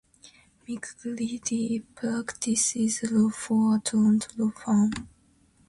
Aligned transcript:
McCreadie 0.67 1.83
practices 1.93 3.03
law 3.11 3.29
for 3.29 3.75
a 3.75 3.79
Toronto 3.81 4.27
law 4.35 4.49
firm. 4.49 4.89